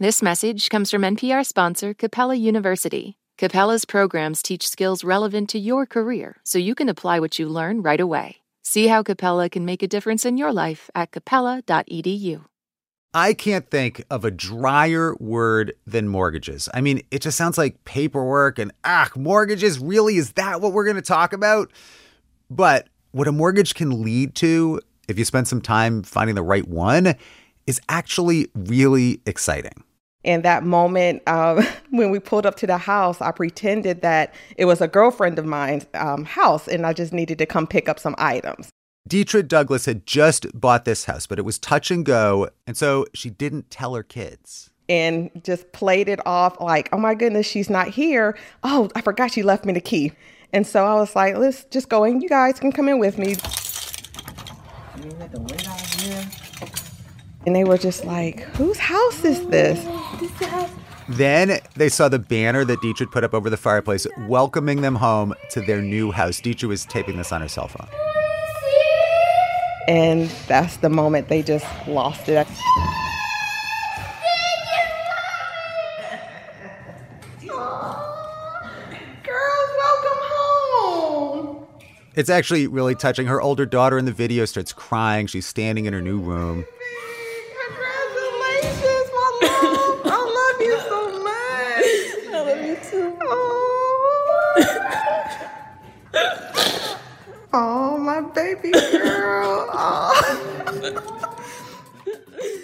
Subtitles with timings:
[0.00, 3.18] This message comes from NPR sponsor Capella University.
[3.36, 7.82] Capella's programs teach skills relevant to your career so you can apply what you learn
[7.82, 8.36] right away.
[8.62, 12.46] See how Capella can make a difference in your life at capella.edu.
[13.12, 16.70] I can't think of a drier word than mortgages.
[16.72, 19.78] I mean, it just sounds like paperwork and ah, mortgages.
[19.78, 20.16] Really?
[20.16, 21.70] Is that what we're going to talk about?
[22.48, 26.66] But what a mortgage can lead to, if you spend some time finding the right
[26.66, 27.16] one,
[27.66, 29.84] is actually really exciting.
[30.22, 34.66] In that moment, um, when we pulled up to the house, I pretended that it
[34.66, 37.98] was a girlfriend of mine's um, house and I just needed to come pick up
[37.98, 38.70] some items.
[39.08, 42.50] Deetra Douglas had just bought this house, but it was touch and go.
[42.66, 44.70] And so she didn't tell her kids.
[44.88, 48.36] And just played it off like, oh my goodness, she's not here.
[48.62, 50.12] Oh, I forgot she left me the key.
[50.52, 52.20] And so I was like, let's just go in.
[52.20, 53.36] You guys can come in with me.
[57.46, 59.82] And they were just like, whose house is this?
[61.08, 65.34] Then they saw the banner that Deetra put up over the fireplace welcoming them home
[65.50, 66.40] to their new house.
[66.40, 67.88] Deetra was taping this on her cell phone.
[69.88, 72.46] And that's the moment they just lost it.
[79.24, 81.66] Girls, welcome home.
[82.14, 83.26] It's actually really touching.
[83.26, 85.26] Her older daughter in the video starts crying.
[85.26, 86.66] She's standing in her new room.
[97.52, 99.68] Oh, my baby girl.
[99.72, 101.16] Oh.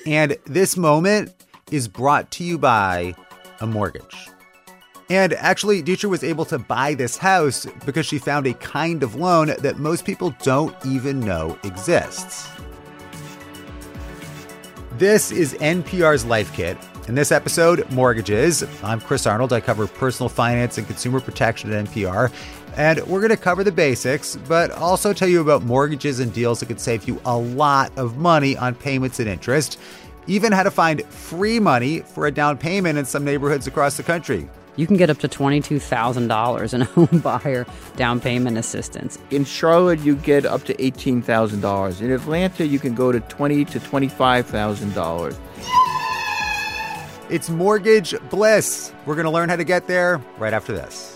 [0.07, 1.35] And this moment
[1.73, 3.15] is brought to you by
[3.61, 4.29] a mortgage.
[5.11, 9.17] And actually, Deetra was able to buy this house because she found a kind of
[9.17, 12.49] loan that most people don't even know exists.
[14.93, 16.79] This is NPR's Life Kit.
[17.09, 18.65] In this episode, mortgages.
[18.83, 19.53] I'm Chris Arnold.
[19.53, 22.33] I cover personal finance and consumer protection at NPR.
[22.77, 26.61] And we're going to cover the basics, but also tell you about mortgages and deals
[26.61, 29.79] that could save you a lot of money on payments and interest.
[30.27, 34.03] Even how to find free money for a down payment in some neighborhoods across the
[34.03, 34.49] country.
[34.77, 37.65] You can get up to $22,000 in home buyer
[37.97, 39.19] down payment assistance.
[39.31, 42.01] In Charlotte, you get up to $18,000.
[42.03, 45.39] In Atlanta, you can go to twenty to $25,000.
[47.31, 48.93] It's Mortgage Bliss.
[49.07, 51.16] We're going to learn how to get there right after this.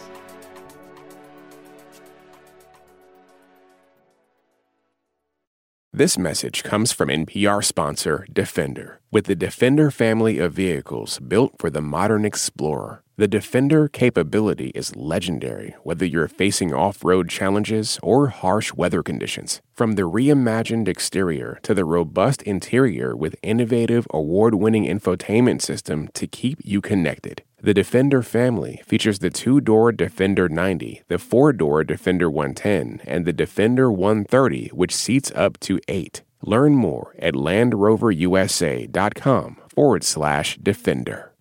[6.00, 9.00] This message comes from NPR sponsor Defender.
[9.11, 14.97] With the Defender family of vehicles built for the modern explorer, the Defender capability is
[14.97, 19.60] legendary whether you're facing off road challenges or harsh weather conditions.
[19.75, 26.27] From the reimagined exterior to the robust interior with innovative award winning infotainment system to
[26.27, 27.43] keep you connected.
[27.62, 33.26] The Defender family features the two door Defender 90, the four door Defender 110, and
[33.26, 36.22] the Defender 130, which seats up to eight.
[36.43, 41.34] Learn more at LandRoverUSA.com forward slash Defender.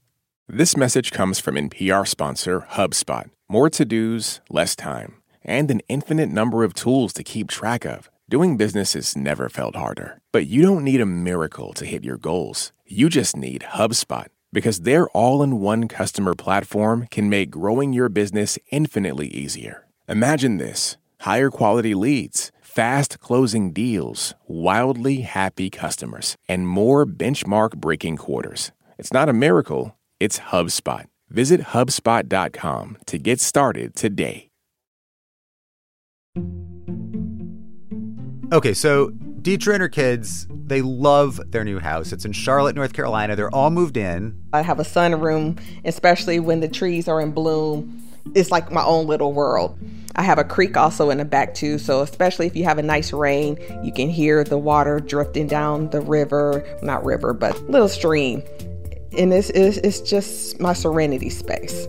[0.45, 3.29] This message comes from NPR sponsor HubSpot.
[3.47, 8.09] More to dos, less time, and an infinite number of tools to keep track of.
[8.27, 10.19] Doing business has never felt harder.
[10.33, 12.73] But you don't need a miracle to hit your goals.
[12.85, 18.09] You just need HubSpot because their all in one customer platform can make growing your
[18.09, 19.85] business infinitely easier.
[20.07, 28.17] Imagine this higher quality leads, fast closing deals, wildly happy customers, and more benchmark breaking
[28.17, 28.71] quarters.
[28.97, 31.05] It's not a miracle, it's HubSpot.
[31.29, 34.49] Visit HubSpot.com to get started today.
[38.51, 42.11] Okay, so Deetra and her kids, they love their new house.
[42.11, 43.35] It's in Charlotte, North Carolina.
[43.35, 44.41] They're all moved in.
[44.53, 48.03] I have a sunroom, especially when the trees are in bloom.
[48.35, 49.77] It's like my own little world.
[50.15, 52.83] I have a creek also in the back too, so especially if you have a
[52.83, 57.87] nice rain, you can hear the water drifting down the river, not river, but little
[57.87, 58.43] stream.
[59.17, 61.87] And this is it's just my serenity space.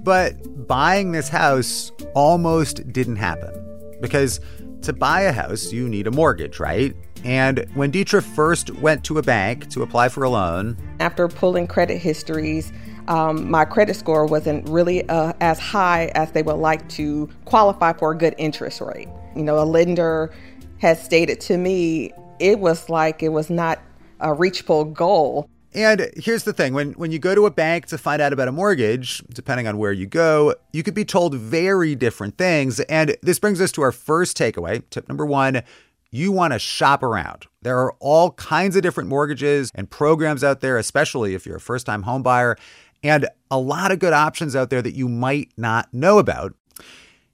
[0.00, 3.54] But buying this house almost didn't happen
[4.00, 4.40] because
[4.82, 6.94] to buy a house, you need a mortgage, right?
[7.24, 11.66] And when Deetra first went to a bank to apply for a loan, After pulling
[11.66, 12.72] credit histories,
[13.08, 17.92] um, my credit score wasn't really uh, as high as they would like to qualify
[17.92, 19.08] for a good interest rate.
[19.34, 20.30] You know, a lender
[20.78, 23.80] has stated to me it was like it was not
[24.20, 25.48] a reachable goal.
[25.74, 28.48] And here's the thing when, when you go to a bank to find out about
[28.48, 32.80] a mortgage, depending on where you go, you could be told very different things.
[32.80, 34.82] And this brings us to our first takeaway.
[34.90, 35.62] Tip number one
[36.10, 37.46] you want to shop around.
[37.62, 41.60] There are all kinds of different mortgages and programs out there, especially if you're a
[41.60, 42.56] first time home buyer,
[43.02, 46.54] and a lot of good options out there that you might not know about.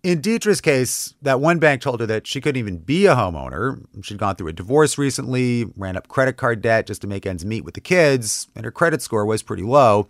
[0.05, 3.83] In Deetra's case, that one bank told her that she couldn't even be a homeowner.
[4.03, 7.43] She'd gone through a divorce recently, ran up credit card debt just to make ends
[7.43, 10.07] meet with the kids, and her credit score was pretty low.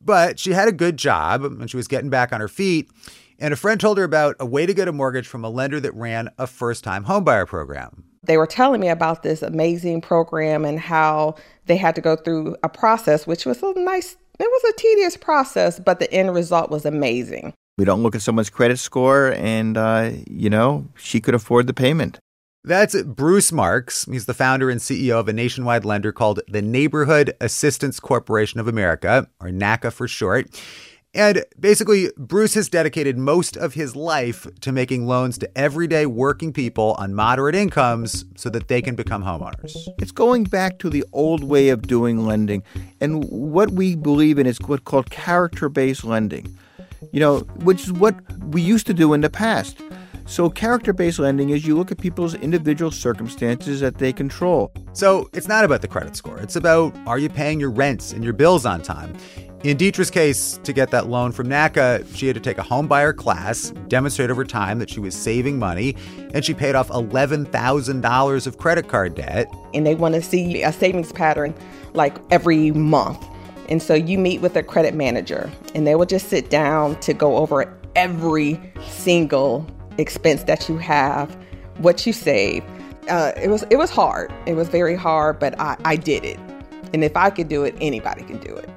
[0.00, 2.90] But she had a good job and she was getting back on her feet.
[3.38, 5.78] And a friend told her about a way to get a mortgage from a lender
[5.78, 8.02] that ran a first time homebuyer program.
[8.24, 11.36] They were telling me about this amazing program and how
[11.66, 15.16] they had to go through a process, which was a nice, it was a tedious
[15.16, 17.54] process, but the end result was amazing.
[17.78, 21.72] We don't look at someone's credit score, and, uh, you know, she could afford the
[21.72, 22.18] payment.
[22.62, 24.04] That's Bruce Marks.
[24.04, 28.68] He's the founder and CEO of a nationwide lender called the Neighborhood Assistance Corporation of
[28.68, 30.48] America, or NACA for short.
[31.12, 36.52] And basically, Bruce has dedicated most of his life to making loans to everyday working
[36.52, 39.76] people on moderate incomes so that they can become homeowners.
[39.98, 42.62] It's going back to the old way of doing lending.
[43.00, 46.56] And what we believe in is what's called character based lending
[47.12, 48.16] you know, which is what
[48.46, 49.78] we used to do in the past.
[50.26, 54.72] So, character based lending is you look at people's individual circumstances that they control.
[54.92, 56.38] So, it's not about the credit score.
[56.38, 59.16] It's about are you paying your rents and your bills on time?
[59.62, 62.88] In Deetra's case, to get that loan from NACA, she had to take a home
[62.88, 65.96] buyer class, demonstrate over time that she was saving money,
[66.32, 69.52] and she paid off $11,000 of credit card debt.
[69.74, 71.54] And they want to see a savings pattern
[71.92, 73.22] like every month.
[73.70, 77.14] And so you meet with a credit manager, and they will just sit down to
[77.14, 81.36] go over every single expense that you have,
[81.78, 82.64] what you save.
[83.08, 84.32] Uh, it was it was hard.
[84.46, 86.38] It was very hard, but I, I did it.
[86.92, 88.68] And if I could do it, anybody can do it.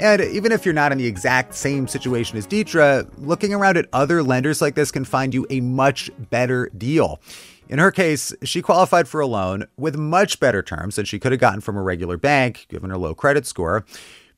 [0.00, 3.86] And even if you're not in the exact same situation as Deetra, looking around at
[3.92, 7.20] other lenders like this can find you a much better deal.
[7.70, 11.30] In her case, she qualified for a loan with much better terms than she could
[11.30, 13.86] have gotten from a regular bank, given her low credit score.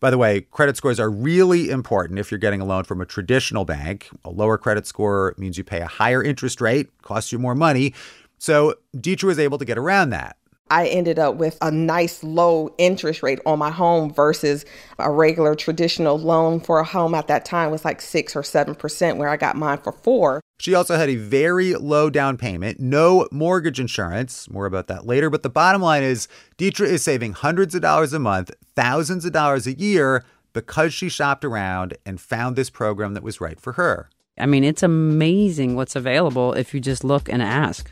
[0.00, 3.06] By the way, credit scores are really important if you're getting a loan from a
[3.06, 4.10] traditional bank.
[4.22, 7.94] A lower credit score means you pay a higher interest rate, costs you more money.
[8.36, 10.36] So Deetra was able to get around that.
[10.70, 14.66] I ended up with a nice low interest rate on my home versus
[14.98, 18.74] a regular traditional loan for a home at that time was like six or seven
[18.74, 20.42] percent, where I got mine for four.
[20.62, 24.48] She also had a very low down payment, no mortgage insurance.
[24.48, 25.28] More about that later.
[25.28, 29.32] But the bottom line is Deetra is saving hundreds of dollars a month, thousands of
[29.32, 33.72] dollars a year because she shopped around and found this program that was right for
[33.72, 34.08] her.
[34.38, 37.90] I mean, it's amazing what's available if you just look and ask.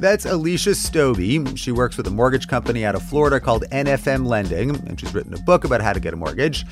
[0.00, 1.58] That's Alicia Stobbe.
[1.58, 5.34] She works with a mortgage company out of Florida called NFM Lending, and she's written
[5.34, 6.64] a book about how to get a mortgage.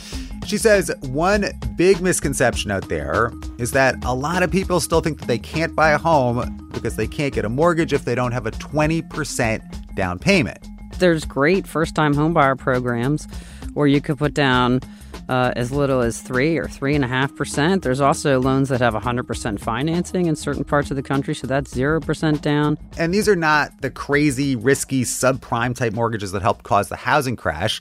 [0.46, 5.19] She says one big misconception out there is that a lot of people still think
[5.19, 8.31] that they can't buy a home because they can't get a mortgage if they don't
[8.31, 10.64] have a 20% down payment.
[11.00, 13.26] There's great first time homebuyer programs
[13.75, 14.81] where you could put down
[15.28, 17.82] uh, as little as three or three and a half percent.
[17.82, 21.73] There's also loans that have 100% financing in certain parts of the country, so that's
[21.73, 22.78] zero percent down.
[22.99, 27.37] And these are not the crazy, risky subprime type mortgages that helped cause the housing
[27.37, 27.81] crash.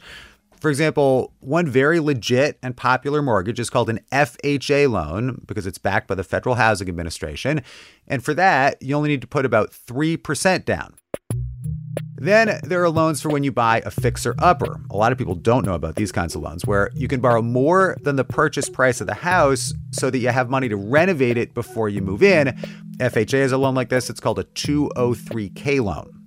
[0.59, 5.77] For example, one very legit and popular mortgage is called an FHA loan because it's
[5.77, 7.62] backed by the Federal Housing Administration.
[8.07, 10.95] And for that, you only need to put about 3% down.
[12.17, 14.79] Then there are loans for when you buy a fixer upper.
[14.89, 17.41] A lot of people don't know about these kinds of loans where you can borrow
[17.41, 21.38] more than the purchase price of the house so that you have money to renovate
[21.38, 22.48] it before you move in.
[22.98, 24.10] FHA has a loan like this.
[24.10, 26.25] It's called a 203K loan.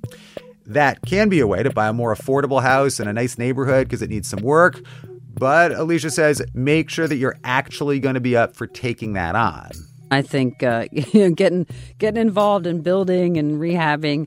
[0.66, 3.88] That can be a way to buy a more affordable house in a nice neighborhood
[3.88, 4.82] because it needs some work.
[5.32, 9.34] But Alicia says make sure that you're actually going to be up for taking that
[9.34, 9.70] on.
[10.10, 11.66] I think uh, you know, getting
[11.98, 14.26] getting involved in building and rehabbing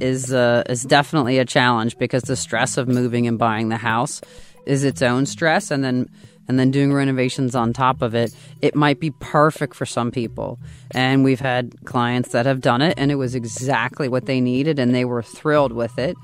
[0.00, 4.20] is uh, is definitely a challenge because the stress of moving and buying the house
[4.66, 6.08] is its own stress, and then
[6.48, 8.34] and then doing renovations on top of it.
[8.62, 10.58] It might be perfect for some people,
[10.92, 14.78] and we've had clients that have done it, and it was exactly what they needed,
[14.78, 16.16] and they were thrilled with it.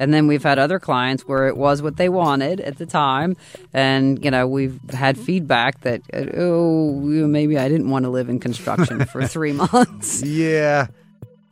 [0.00, 3.36] And then we've had other clients where it was what they wanted at the time.
[3.74, 6.00] And, you know, we've had feedback that,
[6.38, 10.22] oh, maybe I didn't want to live in construction for three months.
[10.22, 10.86] Yeah.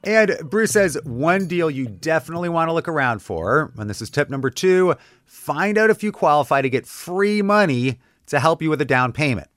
[0.09, 4.09] And Bruce says one deal you definitely want to look around for, and this is
[4.09, 4.97] tip number two
[5.27, 9.13] find out if you qualify to get free money to help you with a down
[9.13, 9.49] payment.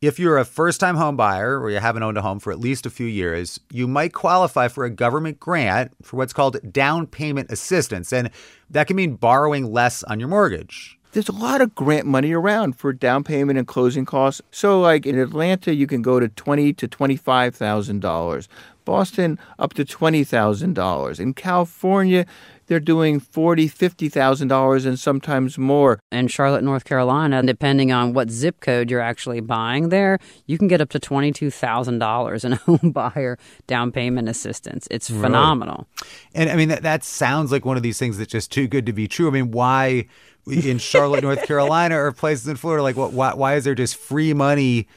[0.00, 2.60] If you're a first time home buyer or you haven't owned a home for at
[2.60, 7.08] least a few years, you might qualify for a government grant for what's called down
[7.08, 8.12] payment assistance.
[8.12, 8.30] And
[8.70, 10.96] that can mean borrowing less on your mortgage.
[11.12, 14.40] There's a lot of grant money around for down payment and closing costs.
[14.50, 18.48] So, like in Atlanta, you can go to twenty to twenty-five thousand dollars.
[18.84, 21.20] Boston, up to twenty thousand dollars.
[21.20, 22.26] In California,
[22.66, 26.00] they're doing forty, fifty thousand dollars, and sometimes more.
[26.10, 30.66] In Charlotte, North Carolina, depending on what zip code you're actually buying there, you can
[30.68, 34.88] get up to twenty-two thousand dollars in home buyer down payment assistance.
[34.90, 35.86] It's phenomenal.
[36.34, 38.86] And I mean, that, that sounds like one of these things that's just too good
[38.86, 39.28] to be true.
[39.28, 40.06] I mean, why
[40.46, 43.12] in Charlotte, North Carolina, or places in Florida, like what?
[43.12, 44.88] Why, why is there just free money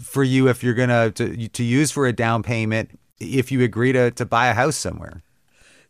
[0.00, 3.92] for you if you're gonna to to use for a down payment if you agree
[3.92, 5.22] to to buy a house somewhere?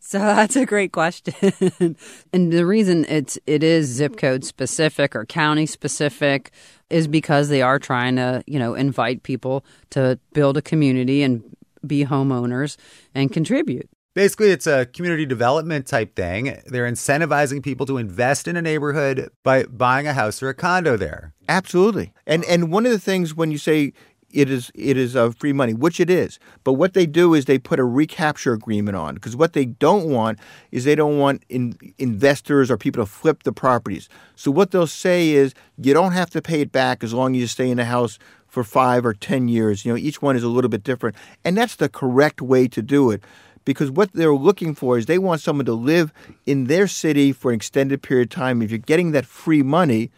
[0.01, 1.35] So that's a great question.
[2.33, 6.53] and the reason it's it is zip code specific or county specific
[6.89, 11.43] is because they are trying to, you know, invite people to build a community and
[11.87, 12.77] be homeowners
[13.15, 13.89] and contribute.
[14.19, 16.61] Basically, it's a community development type thing.
[16.67, 20.97] They're incentivizing people to invest in a neighborhood by buying a house or a condo
[20.97, 21.35] there.
[21.49, 22.13] Absolutely.
[22.27, 23.93] And and one of the things when you say
[24.33, 26.41] it is it is uh, free money, which it is.
[26.65, 30.11] But what they do is they put a recapture agreement on because what they don't
[30.11, 30.41] want
[30.73, 34.09] is they don't want in, investors or people to flip the properties.
[34.35, 37.41] So what they'll say is you don't have to pay it back as long as
[37.41, 39.85] you stay in the house for five or ten years.
[39.85, 42.83] You know, each one is a little bit different, and that's the correct way to
[42.83, 43.23] do it
[43.69, 46.11] because what they're looking for is they want someone to live
[46.47, 48.63] in their city for an extended period of time.
[48.63, 50.11] If you're getting that free money,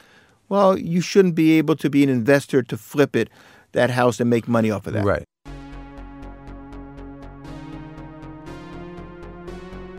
[0.49, 3.29] well, you shouldn't be able to be an investor to flip it,
[3.73, 5.05] that house, and make money off of that.
[5.05, 5.25] Right.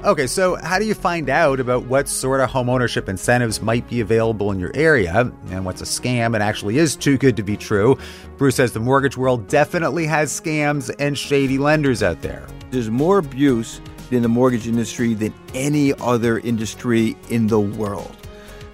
[0.03, 4.01] Okay, so how do you find out about what sort of homeownership incentives might be
[4.01, 7.55] available in your area and what's a scam and actually is too good to be
[7.55, 7.95] true?
[8.35, 12.47] Bruce says the mortgage world definitely has scams and shady lenders out there.
[12.71, 13.79] There's more abuse
[14.09, 18.17] in the mortgage industry than any other industry in the world.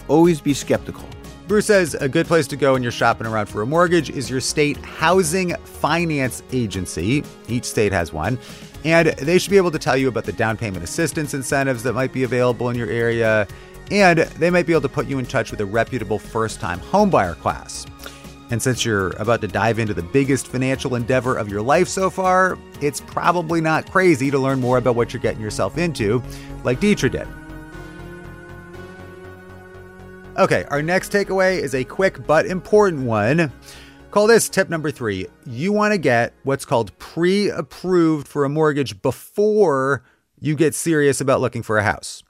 [0.07, 1.03] Always be skeptical.
[1.50, 4.29] Bruce says a good place to go when you're shopping around for a mortgage is
[4.29, 7.24] your state housing finance agency.
[7.50, 8.38] Each state has one.
[8.88, 11.91] And they should be able to tell you about the down payment assistance incentives that
[11.91, 13.46] might be available in your area.
[13.91, 16.79] And they might be able to put you in touch with a reputable first time
[16.79, 17.86] homebuyer class.
[18.50, 22.10] And since you're about to dive into the biggest financial endeavor of your life so
[22.10, 26.24] far, it's probably not crazy to learn more about what you're getting yourself into,
[26.63, 27.27] like Deetra did.
[30.38, 33.51] Okay, our next takeaway is a quick but important one.
[34.11, 35.27] Call this tip number three.
[35.45, 40.03] You want to get what's called pre approved for a mortgage before
[40.39, 42.23] you get serious about looking for a house.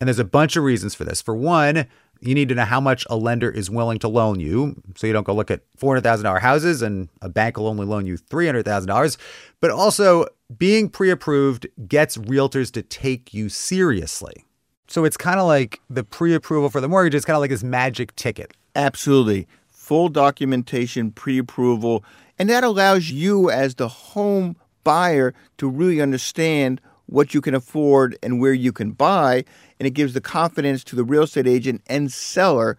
[0.00, 1.20] And there's a bunch of reasons for this.
[1.20, 1.86] For one,
[2.20, 4.80] you need to know how much a lender is willing to loan you.
[4.94, 8.16] So you don't go look at $400,000 houses and a bank will only loan you
[8.16, 9.16] $300,000.
[9.60, 14.44] But also, being pre approved gets realtors to take you seriously.
[14.86, 17.50] So it's kind of like the pre approval for the mortgage is kind of like
[17.50, 18.52] this magic ticket.
[18.76, 19.48] Absolutely.
[19.88, 22.04] Full documentation, pre approval.
[22.38, 24.54] And that allows you, as the home
[24.84, 29.46] buyer, to really understand what you can afford and where you can buy.
[29.80, 32.76] And it gives the confidence to the real estate agent and seller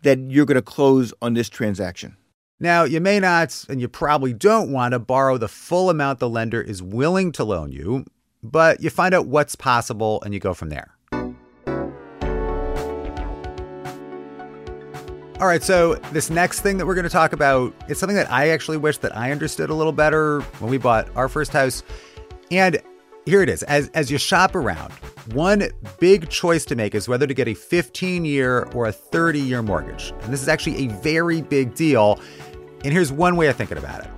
[0.00, 2.16] that you're going to close on this transaction.
[2.58, 6.28] Now, you may not, and you probably don't want to borrow the full amount the
[6.30, 8.06] lender is willing to loan you,
[8.42, 10.95] but you find out what's possible and you go from there.
[15.38, 18.32] All right, so this next thing that we're going to talk about is something that
[18.32, 21.82] I actually wish that I understood a little better when we bought our first house.
[22.50, 22.80] And
[23.26, 23.62] here it is.
[23.64, 24.94] As as you shop around,
[25.34, 25.68] one
[26.00, 30.14] big choice to make is whether to get a 15-year or a 30-year mortgage.
[30.22, 32.18] And this is actually a very big deal.
[32.82, 34.10] And here's one way of thinking about it.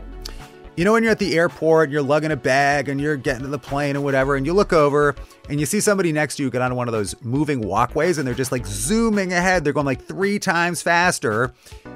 [0.79, 3.43] You know, when you're at the airport, and you're lugging a bag and you're getting
[3.43, 5.17] to the plane and whatever, and you look over
[5.49, 8.25] and you see somebody next to you get on one of those moving walkways and
[8.25, 9.65] they're just like zooming ahead.
[9.65, 11.53] They're going like three times faster.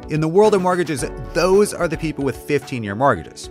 [0.08, 3.50] In the world of mortgages, those are the people with 15 year mortgages.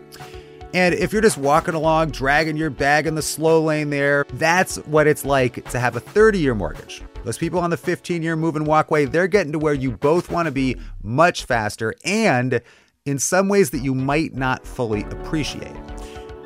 [0.73, 4.79] And if you're just walking along, dragging your bag in the slow lane there, that's
[4.79, 7.03] what it's like to have a 30 year mortgage.
[7.23, 10.47] Those people on the 15 year moving walkway, they're getting to where you both want
[10.47, 12.61] to be much faster and
[13.05, 15.75] in some ways that you might not fully appreciate.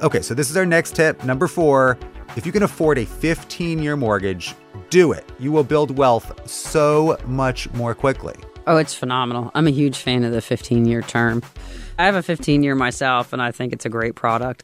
[0.01, 1.23] Okay, so this is our next tip.
[1.23, 1.97] Number four
[2.35, 4.55] if you can afford a 15 year mortgage,
[4.89, 5.23] do it.
[5.39, 8.35] You will build wealth so much more quickly.
[8.67, 9.51] Oh, it's phenomenal.
[9.55, 11.43] I'm a huge fan of the 15 year term.
[11.97, 14.63] I have a 15 year myself, and I think it's a great product.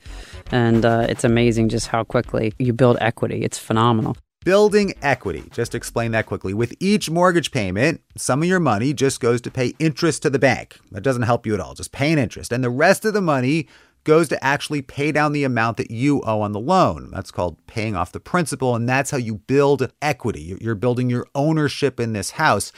[0.51, 3.43] And uh, it's amazing just how quickly you build equity.
[3.43, 4.17] It's phenomenal.
[4.43, 5.43] Building equity.
[5.51, 6.51] Just explain that quickly.
[6.51, 10.39] With each mortgage payment, some of your money just goes to pay interest to the
[10.39, 10.79] bank.
[10.91, 12.51] That doesn't help you at all, just paying interest.
[12.51, 13.67] And the rest of the money
[14.03, 17.11] goes to actually pay down the amount that you owe on the loan.
[17.11, 18.75] That's called paying off the principal.
[18.75, 20.57] And that's how you build equity.
[20.59, 22.71] You're building your ownership in this house.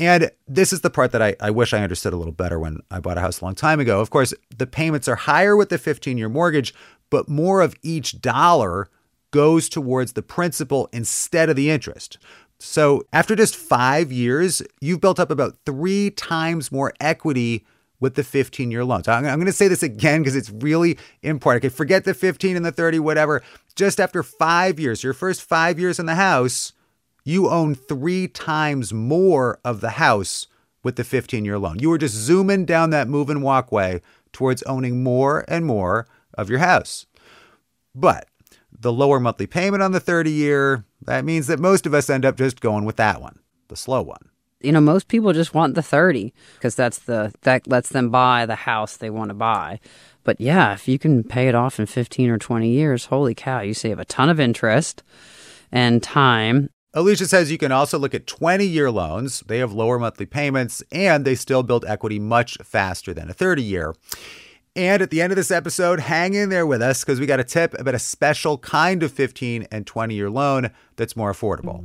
[0.00, 2.80] And this is the part that I, I wish I understood a little better when
[2.90, 4.00] I bought a house a long time ago.
[4.00, 6.74] Of course, the payments are higher with the 15 year mortgage,
[7.08, 8.88] but more of each dollar
[9.30, 12.18] goes towards the principal instead of the interest.
[12.58, 17.64] So after just five years, you've built up about three times more equity
[18.00, 19.08] with the 15 year loans.
[19.08, 21.64] I'm, I'm going to say this again because it's really important.
[21.64, 23.42] Okay, forget the 15 and the 30, whatever.
[23.74, 26.72] Just after five years, your first five years in the house,
[27.24, 30.46] you own three times more of the house
[30.82, 31.78] with the 15 year loan.
[31.78, 34.00] You were just zooming down that move and walkway
[34.32, 37.06] towards owning more and more of your house.
[37.94, 38.27] But
[38.72, 42.24] the lower monthly payment on the 30 year, that means that most of us end
[42.24, 44.30] up just going with that one, the slow one.
[44.60, 48.44] You know, most people just want the 30 because that's the that lets them buy
[48.44, 49.78] the house they want to buy.
[50.24, 53.60] But yeah, if you can pay it off in 15 or 20 years, holy cow,
[53.60, 55.02] you save a ton of interest
[55.70, 59.40] and time Alicia says you can also look at 20 year loans.
[59.46, 63.62] They have lower monthly payments and they still build equity much faster than a 30
[63.62, 63.94] year.
[64.78, 67.40] And at the end of this episode, hang in there with us because we got
[67.40, 71.82] a tip about a special kind of 15 and 20 year loan that's more affordable.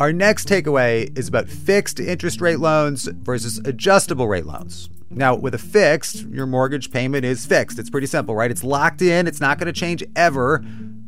[0.00, 4.90] Our next takeaway is about fixed interest rate loans versus adjustable rate loans.
[5.10, 7.78] Now, with a fixed, your mortgage payment is fixed.
[7.78, 8.50] It's pretty simple, right?
[8.50, 10.64] It's locked in, it's not going to change ever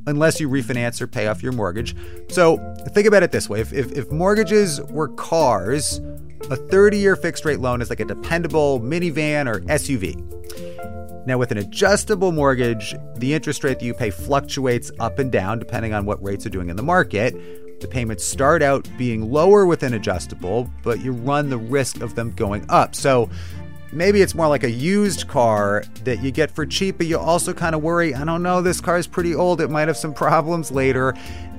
[0.06, 1.96] unless you refinance or pay off your mortgage.
[2.30, 2.58] So
[2.90, 6.00] think about it this way if, if, if mortgages were cars,
[6.50, 10.16] a 30 year fixed rate loan is like a dependable minivan or SUV.
[11.26, 15.58] Now, with an adjustable mortgage, the interest rate that you pay fluctuates up and down
[15.58, 17.80] depending on what rates are doing in the market.
[17.80, 22.14] The payments start out being lower with an adjustable, but you run the risk of
[22.14, 22.94] them going up.
[22.94, 23.28] So
[23.92, 27.52] maybe it's more like a used car that you get for cheap, but you also
[27.52, 29.60] kind of worry, I don't know, this car is pretty old.
[29.60, 31.14] It might have some problems later.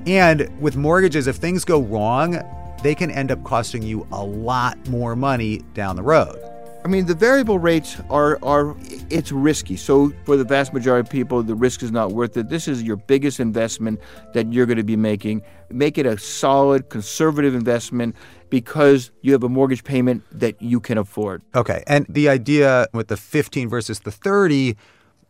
[0.06, 2.34] And with mortgages, if things go wrong,
[2.82, 6.38] they can end up costing you a lot more money down the road.
[6.82, 8.74] I mean, the variable rates are are
[9.10, 9.76] it's risky.
[9.76, 12.48] So for the vast majority of people, the risk is not worth it.
[12.48, 14.00] This is your biggest investment
[14.32, 15.42] that you're going to be making.
[15.68, 18.16] Make it a solid, conservative investment
[18.48, 21.42] because you have a mortgage payment that you can afford.
[21.54, 21.84] Okay.
[21.86, 24.74] And the idea with the 15 versus the 30,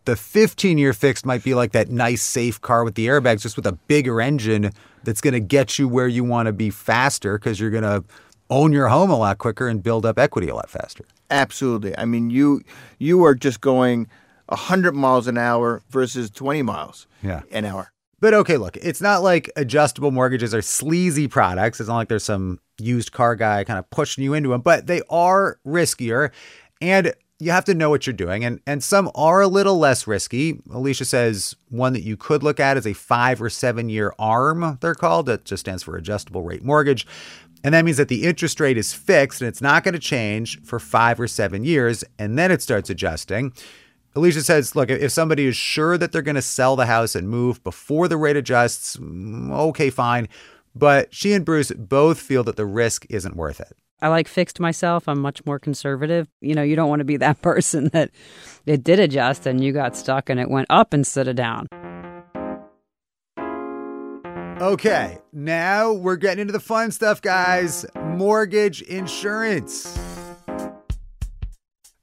[0.04, 3.56] the 15 year fixed might be like that nice, safe car with the airbags, just
[3.56, 4.72] with a bigger engine
[5.04, 8.04] that's going to get you where you want to be faster because you're going to
[8.50, 11.04] own your home a lot quicker and build up equity a lot faster.
[11.30, 11.96] Absolutely.
[11.96, 12.62] I mean, you
[12.98, 14.08] you are just going
[14.46, 17.42] 100 miles an hour versus 20 miles yeah.
[17.52, 17.92] an hour.
[18.18, 21.80] But okay, look, it's not like adjustable mortgages are sleazy products.
[21.80, 24.86] It's not like there's some used car guy kind of pushing you into them, but
[24.86, 26.30] they are riskier
[26.82, 28.44] and you have to know what you're doing.
[28.44, 30.60] And, and some are a little less risky.
[30.70, 34.78] Alicia says one that you could look at is a five or seven year ARM,
[34.80, 35.26] they're called.
[35.26, 37.06] That just stands for adjustable rate mortgage.
[37.64, 40.62] And that means that the interest rate is fixed and it's not going to change
[40.62, 42.04] for five or seven years.
[42.18, 43.52] And then it starts adjusting.
[44.16, 47.28] Alicia says, look, if somebody is sure that they're going to sell the house and
[47.28, 50.28] move before the rate adjusts, mm, okay, fine.
[50.74, 53.76] But she and Bruce both feel that the risk isn't worth it.
[54.02, 55.08] I like fixed myself.
[55.08, 56.28] I'm much more conservative.
[56.40, 58.10] You know, you don't want to be that person that
[58.66, 61.66] it did adjust and you got stuck and it went up instead of down.
[64.60, 67.86] Okay, now we're getting into the fun stuff, guys
[68.20, 69.98] mortgage insurance.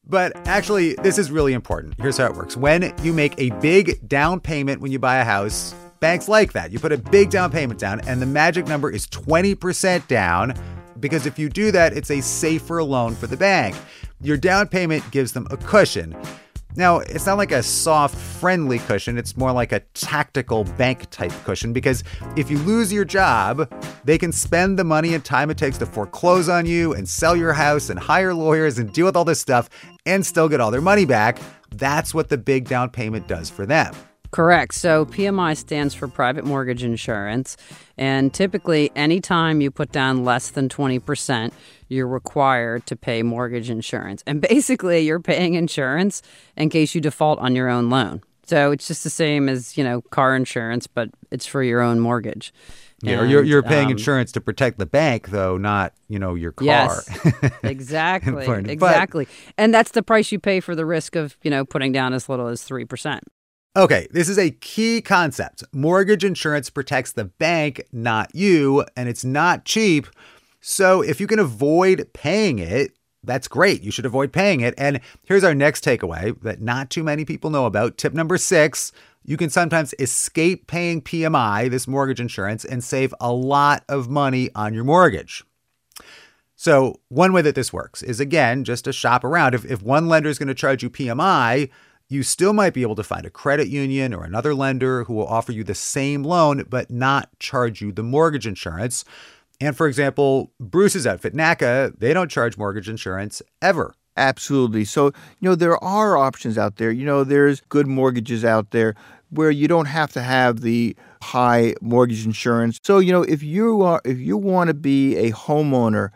[0.03, 1.93] But actually, this is really important.
[1.99, 5.23] Here's how it works when you make a big down payment when you buy a
[5.23, 6.71] house, banks like that.
[6.71, 10.55] You put a big down payment down, and the magic number is 20% down
[10.99, 13.75] because if you do that, it's a safer loan for the bank.
[14.21, 16.15] Your down payment gives them a cushion.
[16.75, 19.17] Now, it's not like a soft, friendly cushion.
[19.17, 22.03] It's more like a tactical bank type cushion because
[22.36, 23.67] if you lose your job,
[24.03, 27.36] they can spend the money and time it takes to foreclose on you and sell
[27.36, 29.69] your house and hire lawyers and deal with all this stuff
[30.05, 31.39] and still get all their money back.
[31.71, 33.95] That's what the big down payment does for them.
[34.29, 34.75] Correct.
[34.75, 37.57] So PMI stands for private mortgage insurance.
[37.97, 41.51] And typically, anytime you put down less than 20%,
[41.89, 44.23] you're required to pay mortgage insurance.
[44.27, 46.21] And basically, you're paying insurance
[46.55, 48.21] in case you default on your own loan.
[48.45, 51.99] So it's just the same as, you know, car insurance, but it's for your own
[51.99, 52.53] mortgage.
[53.01, 56.33] Yeah, and, you're, you're paying um, insurance to protect the bank, though, not you know
[56.33, 56.65] your car.
[56.65, 57.10] Yes,
[57.63, 61.63] exactly, exactly, but, and that's the price you pay for the risk of you know
[61.63, 63.23] putting down as little as three percent.
[63.77, 65.63] Okay, this is a key concept.
[65.71, 70.07] Mortgage insurance protects the bank, not you, and it's not cheap.
[70.61, 73.83] So if you can avoid paying it, that's great.
[73.83, 74.73] You should avoid paying it.
[74.79, 77.99] And here's our next takeaway that not too many people know about.
[77.99, 78.91] Tip number six
[79.23, 84.49] you can sometimes escape paying PMI, this mortgage insurance, and save a lot of money
[84.55, 85.43] on your mortgage.
[86.55, 89.53] So, one way that this works is again, just to shop around.
[89.53, 91.69] If, if one lender is going to charge you PMI,
[92.09, 95.27] you still might be able to find a credit union or another lender who will
[95.27, 99.03] offer you the same loan but not charge you the mortgage insurance.
[99.59, 103.95] And for example, Bruce's outfit, NACA, they don't charge mortgage insurance ever.
[104.15, 104.83] Absolutely.
[104.83, 105.13] So, you
[105.49, 106.91] know, there are options out there.
[106.91, 108.95] You know, there's good mortgages out there
[109.29, 112.79] where you don't have to have the high mortgage insurance.
[112.83, 116.09] So, you know, if you are if you want to be a homeowner,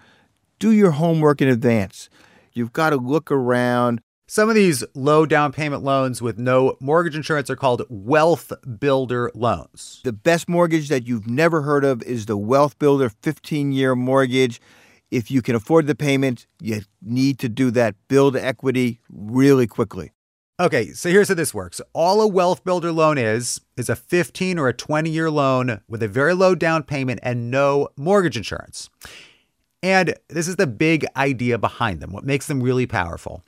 [0.59, 2.09] do your homework in advance.
[2.53, 4.01] You've got to look around.
[4.33, 9.29] Some of these low down payment loans with no mortgage insurance are called wealth builder
[9.35, 9.99] loans.
[10.05, 14.61] The best mortgage that you've never heard of is the Wealth Builder 15 year mortgage.
[15.11, 17.95] If you can afford the payment, you need to do that.
[18.07, 20.13] Build equity really quickly.
[20.61, 21.81] Okay, so here's how this works.
[21.91, 26.01] All a wealth builder loan is is a 15 or a 20 year loan with
[26.01, 28.89] a very low down payment and no mortgage insurance.
[29.83, 33.43] And this is the big idea behind them, what makes them really powerful.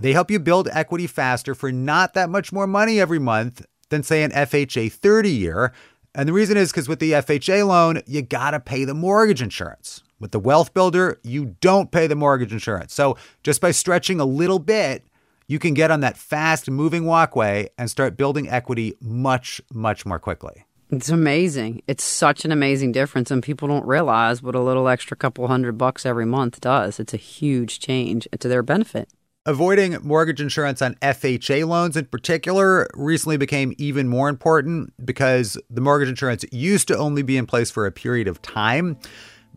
[0.00, 4.02] They help you build equity faster for not that much more money every month than,
[4.02, 5.72] say, an FHA 30 year.
[6.14, 9.42] And the reason is because with the FHA loan, you got to pay the mortgage
[9.42, 10.02] insurance.
[10.18, 12.94] With the wealth builder, you don't pay the mortgage insurance.
[12.94, 15.04] So just by stretching a little bit,
[15.48, 20.18] you can get on that fast moving walkway and start building equity much, much more
[20.18, 20.64] quickly.
[20.90, 21.82] It's amazing.
[21.86, 25.78] It's such an amazing difference, and people don't realize what a little extra couple hundred
[25.78, 26.98] bucks every month does.
[26.98, 29.08] It's a huge change to their benefit.
[29.50, 35.80] Avoiding mortgage insurance on FHA loans in particular recently became even more important because the
[35.80, 38.96] mortgage insurance used to only be in place for a period of time,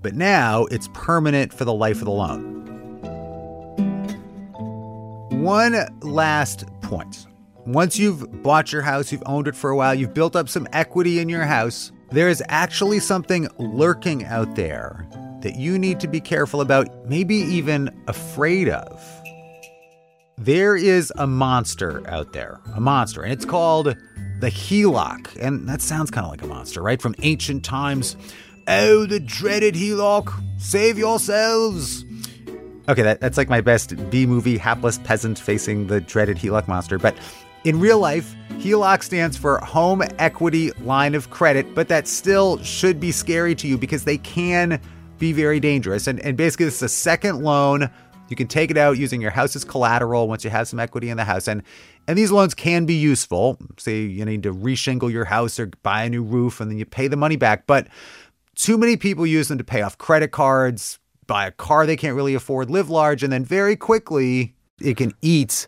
[0.01, 2.63] but now it's permanent for the life of the loan.
[5.43, 7.27] One last point.
[7.67, 10.67] Once you've bought your house, you've owned it for a while, you've built up some
[10.73, 15.07] equity in your house, there is actually something lurking out there
[15.41, 19.22] that you need to be careful about, maybe even afraid of.
[20.37, 23.95] There is a monster out there, a monster, and it's called
[24.39, 25.37] the HELOC.
[25.39, 27.01] And that sounds kind of like a monster, right?
[27.01, 28.17] From ancient times.
[28.67, 32.03] Oh, the dreaded HELOC, save yourselves.
[32.89, 36.97] Okay, that, that's like my best B movie, hapless peasant facing the dreaded HELOC monster.
[36.97, 37.15] But
[37.63, 42.99] in real life, HELOC stands for Home Equity Line of Credit, but that still should
[42.99, 44.81] be scary to you because they can
[45.19, 46.07] be very dangerous.
[46.07, 47.89] And, and basically, is a second loan.
[48.33, 51.17] You can take it out using your house's collateral once you have some equity in
[51.17, 51.47] the house.
[51.47, 51.61] And
[52.07, 53.59] and these loans can be useful.
[53.77, 56.85] Say you need to reshingle your house or buy a new roof and then you
[56.85, 57.67] pay the money back.
[57.67, 57.87] But
[58.55, 62.15] too many people use them to pay off credit cards, buy a car they can't
[62.15, 65.67] really afford, live large, and then very quickly it can eat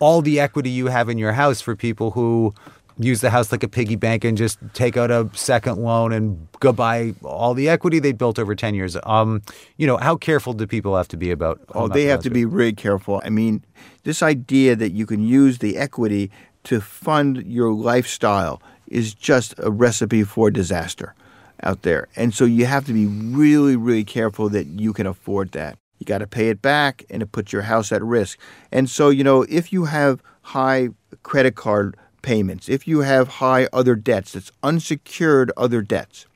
[0.00, 2.54] all the equity you have in your house for people who
[2.98, 6.48] use the house like a piggy bank and just take out a second loan and
[6.60, 8.96] go buy all the equity they built over 10 years.
[9.04, 9.42] Um,
[9.76, 11.60] you know, how careful do people have to be about?
[11.74, 13.20] Oh, they have to be really careful.
[13.24, 13.64] I mean,
[14.04, 16.30] this idea that you can use the equity
[16.64, 21.14] to fund your lifestyle is just a recipe for disaster
[21.62, 22.08] out there.
[22.16, 25.78] And so you have to be really, really careful that you can afford that.
[25.98, 28.38] You got to pay it back and it puts your house at risk.
[28.72, 30.88] And so, you know, if you have high
[31.22, 36.26] credit card payments, if you have high other debts, that's unsecured other debts,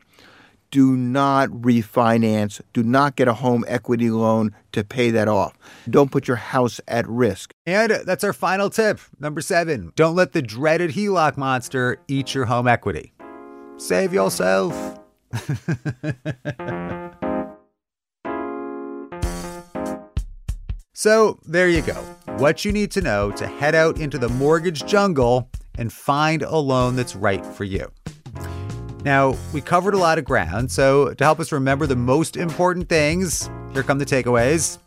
[0.71, 2.61] do not refinance.
[2.73, 5.57] Do not get a home equity loan to pay that off.
[5.89, 7.55] Don't put your house at risk.
[7.65, 9.01] And that's our final tip.
[9.21, 13.13] Number seven don't let the dreaded HELOC monster eat your home equity.
[13.79, 14.99] Save yourself.
[20.99, 21.93] So there you go.
[22.39, 26.57] What you need to know to head out into the mortgage jungle and find a
[26.57, 27.91] loan that's right for you.
[29.05, 32.89] Now, we covered a lot of ground, so to help us remember the most important
[32.89, 34.79] things, here come the takeaways.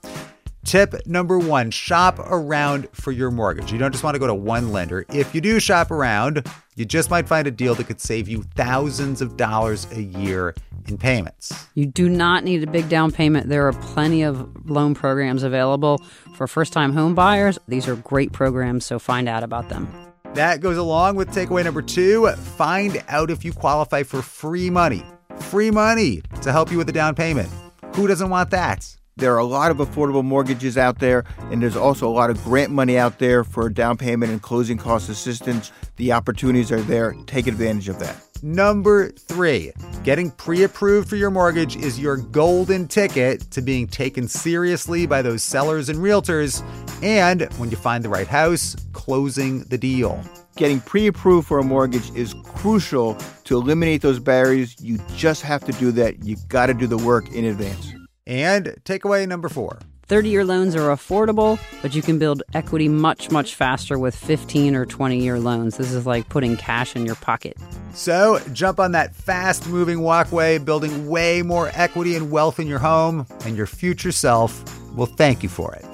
[0.65, 3.71] Tip number one shop around for your mortgage.
[3.71, 5.05] You don't just want to go to one lender.
[5.09, 8.43] If you do shop around, you just might find a deal that could save you
[8.55, 10.53] thousands of dollars a year
[10.87, 11.67] in payments.
[11.75, 13.47] You do not need a big down payment.
[13.47, 15.99] There are plenty of loan programs available
[16.35, 17.57] for first time home buyers.
[17.67, 20.08] These are great programs, so find out about them.
[20.35, 25.03] That goes along with takeaway number two find out if you qualify for free money.
[25.37, 27.49] Free money to help you with the down payment.
[27.95, 28.95] Who doesn't want that?
[29.17, 32.41] There are a lot of affordable mortgages out there, and there's also a lot of
[32.43, 35.71] grant money out there for down payment and closing cost assistance.
[35.97, 37.13] The opportunities are there.
[37.25, 38.28] Take advantage of that.
[38.41, 39.73] Number three,
[40.03, 45.21] getting pre approved for your mortgage is your golden ticket to being taken seriously by
[45.21, 46.63] those sellers and realtors.
[47.03, 50.23] And when you find the right house, closing the deal.
[50.55, 54.75] getting pre approved for a mortgage is crucial to eliminate those barriers.
[54.79, 56.23] You just have to do that.
[56.23, 57.93] You got to do the work in advance.
[58.27, 63.29] And takeaway number four 30 year loans are affordable, but you can build equity much,
[63.29, 65.77] much faster with 15 or 20 year loans.
[65.77, 67.55] This is like putting cash in your pocket.
[67.93, 72.79] So jump on that fast moving walkway, building way more equity and wealth in your
[72.79, 74.63] home, and your future self
[74.95, 75.85] will thank you for it.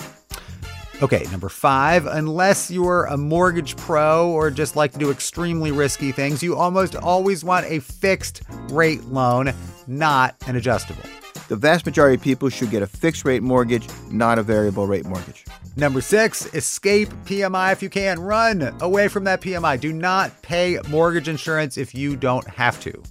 [1.03, 6.13] Okay, number five, unless you're a mortgage pro or just like to do extremely risky
[6.13, 9.53] things, you almost always want a fixed rate loan,
[9.87, 11.03] not an adjustable.
[11.47, 15.05] The vast majority of people should get a fixed rate mortgage, not a variable rate
[15.05, 15.45] mortgage.
[15.75, 18.19] Number six, escape PMI if you can.
[18.19, 19.79] Run away from that PMI.
[19.79, 23.03] Do not pay mortgage insurance if you don't have to.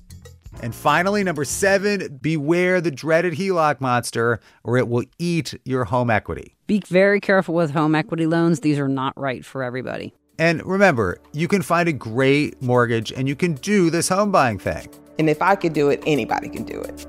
[0.63, 6.11] And finally, number seven, beware the dreaded HELOC monster, or it will eat your home
[6.11, 6.57] equity.
[6.67, 8.61] Be very careful with home equity loans.
[8.61, 10.15] These are not right for everybody.
[10.39, 14.59] And remember, you can find a great mortgage and you can do this home buying
[14.59, 14.89] thing.
[15.19, 17.07] And if I could do it, anybody can do it.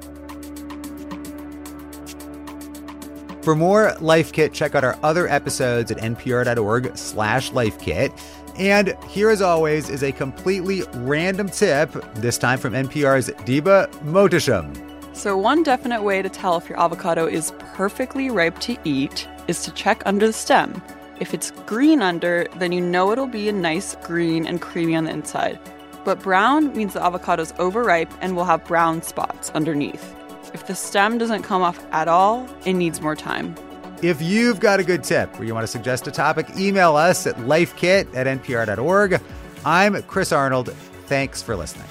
[3.45, 8.11] For more Life Kit, check out our other episodes at npr.org slash lifekit.
[8.57, 14.75] And here, as always, is a completely random tip, this time from NPR's Deba Mohtasham.
[15.15, 19.61] So, one definite way to tell if your avocado is perfectly ripe to eat is
[19.61, 20.81] to check under the stem.
[21.19, 25.03] If it's green under, then you know it'll be a nice green and creamy on
[25.03, 25.59] the inside.
[26.03, 30.15] But brown means the avocado's overripe and will have brown spots underneath.
[30.55, 33.55] If the stem doesn't come off at all, it needs more time.
[34.01, 37.27] If you've got a good tip or you want to suggest a topic, email us
[37.27, 39.19] at lifekit at npr.org.
[39.65, 40.71] I'm Chris Arnold.
[41.07, 41.87] Thanks for listening.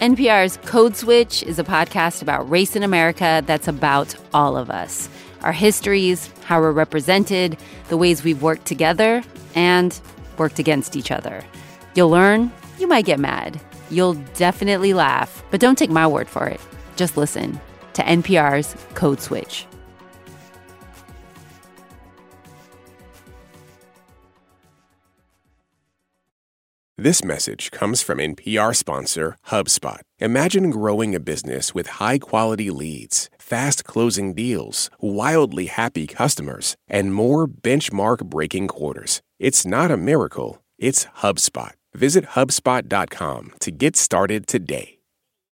[0.00, 5.10] NPR's Code Switch is a podcast about race in America that's about all of us
[5.42, 9.22] our histories, how we're represented, the ways we've worked together,
[9.54, 10.00] and
[10.38, 11.44] worked against each other.
[11.94, 16.46] You'll learn, you might get mad, you'll definitely laugh, but don't take my word for
[16.46, 16.60] it.
[16.96, 17.60] Just listen
[17.94, 19.66] to NPR's Code Switch.
[26.98, 30.00] This message comes from NPR sponsor HubSpot.
[30.18, 37.12] Imagine growing a business with high quality leads, fast closing deals, wildly happy customers, and
[37.12, 39.20] more benchmark breaking quarters.
[39.38, 41.72] It's not a miracle, it's HubSpot.
[41.96, 44.98] Visit HubSpot.com to get started today.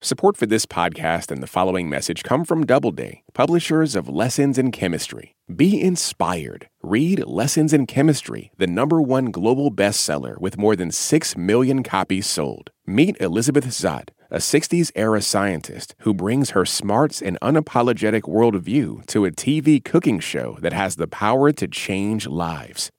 [0.00, 4.70] Support for this podcast and the following message come from Doubleday, publishers of Lessons in
[4.70, 5.34] Chemistry.
[5.52, 6.68] Be inspired.
[6.80, 12.28] Read Lessons in Chemistry, the number one global bestseller with more than 6 million copies
[12.28, 12.70] sold.
[12.86, 19.24] Meet Elizabeth Zott, a 60s era scientist who brings her smarts and unapologetic worldview to
[19.24, 22.92] a TV cooking show that has the power to change lives.